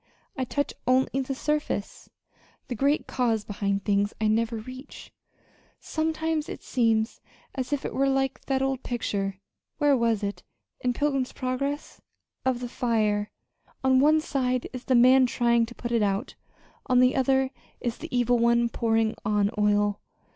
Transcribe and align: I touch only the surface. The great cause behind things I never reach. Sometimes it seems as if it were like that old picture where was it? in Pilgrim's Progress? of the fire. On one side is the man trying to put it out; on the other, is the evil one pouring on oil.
I 0.35 0.45
touch 0.45 0.73
only 0.87 1.19
the 1.21 1.35
surface. 1.35 2.09
The 2.69 2.73
great 2.75 3.05
cause 3.05 3.43
behind 3.45 3.85
things 3.85 4.15
I 4.19 4.29
never 4.29 4.55
reach. 4.57 5.11
Sometimes 5.79 6.49
it 6.49 6.63
seems 6.63 7.21
as 7.53 7.71
if 7.71 7.85
it 7.85 7.93
were 7.93 8.09
like 8.09 8.43
that 8.47 8.63
old 8.63 8.81
picture 8.81 9.39
where 9.77 9.95
was 9.95 10.23
it? 10.23 10.41
in 10.79 10.93
Pilgrim's 10.93 11.33
Progress? 11.33 12.01
of 12.43 12.61
the 12.61 12.67
fire. 12.67 13.29
On 13.83 13.99
one 13.99 14.19
side 14.21 14.67
is 14.73 14.85
the 14.85 14.95
man 14.95 15.27
trying 15.27 15.67
to 15.67 15.75
put 15.75 15.91
it 15.91 16.01
out; 16.01 16.33
on 16.87 16.99
the 16.99 17.15
other, 17.15 17.51
is 17.79 17.99
the 17.99 18.09
evil 18.09 18.39
one 18.39 18.69
pouring 18.69 19.13
on 19.23 19.51
oil. 19.55 20.01